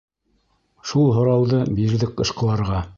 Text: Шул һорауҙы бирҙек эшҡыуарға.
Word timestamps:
Шул 0.93 1.07
һорауҙы 1.19 1.61
бирҙек 1.81 2.21
эшҡыуарға. 2.27 2.87